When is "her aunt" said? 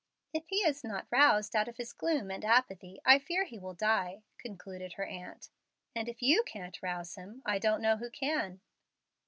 4.93-5.51